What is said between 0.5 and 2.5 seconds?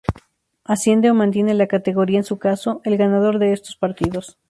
Asciende, o mantiene la categoría en su